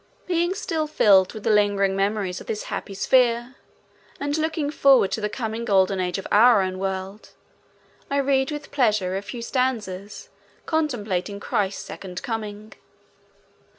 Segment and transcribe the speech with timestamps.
[0.25, 3.53] Being still filled with the lingering memories of this happy sphere,
[4.19, 7.29] and looking forward to the coming golden age of our own world,
[8.09, 10.29] I read with pleasure a few stanzas
[10.65, 12.73] contemplating Christ's second coming.